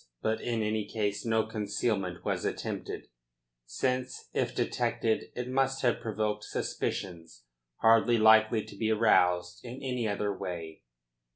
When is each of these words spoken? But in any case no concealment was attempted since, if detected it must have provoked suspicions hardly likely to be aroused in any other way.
But 0.23 0.41
in 0.41 0.63
any 0.63 0.85
case 0.87 1.27
no 1.27 1.45
concealment 1.45 2.25
was 2.25 2.43
attempted 2.43 3.05
since, 3.67 4.29
if 4.33 4.55
detected 4.55 5.25
it 5.35 5.47
must 5.47 5.83
have 5.83 5.99
provoked 6.01 6.43
suspicions 6.43 7.43
hardly 7.81 8.17
likely 8.17 8.63
to 8.65 8.75
be 8.75 8.89
aroused 8.89 9.63
in 9.63 9.75
any 9.83 10.07
other 10.07 10.35
way. 10.35 10.81